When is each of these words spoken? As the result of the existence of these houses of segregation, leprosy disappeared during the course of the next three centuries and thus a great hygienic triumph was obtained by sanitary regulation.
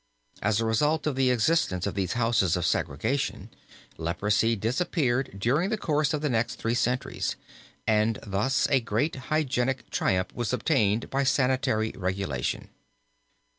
As 0.41 0.57
the 0.57 0.65
result 0.65 1.05
of 1.05 1.15
the 1.15 1.29
existence 1.29 1.85
of 1.85 1.93
these 1.93 2.13
houses 2.13 2.57
of 2.57 2.65
segregation, 2.65 3.51
leprosy 3.97 4.55
disappeared 4.55 5.35
during 5.39 5.69
the 5.69 5.77
course 5.77 6.11
of 6.11 6.21
the 6.21 6.27
next 6.31 6.55
three 6.55 6.73
centuries 6.73 7.35
and 7.85 8.17
thus 8.25 8.67
a 8.71 8.81
great 8.81 9.15
hygienic 9.29 9.91
triumph 9.91 10.33
was 10.33 10.53
obtained 10.53 11.11
by 11.11 11.23
sanitary 11.23 11.91
regulation. 11.95 12.71